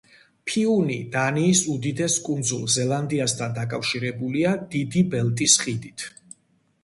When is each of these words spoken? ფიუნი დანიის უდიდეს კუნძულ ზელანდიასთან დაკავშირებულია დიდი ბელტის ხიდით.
ფიუნი 0.51 0.95
დანიის 1.15 1.59
უდიდეს 1.73 2.15
კუნძულ 2.29 2.63
ზელანდიასთან 2.75 3.53
დაკავშირებულია 3.59 4.53
დიდი 4.77 5.03
ბელტის 5.17 5.59
ხიდით. 5.65 6.07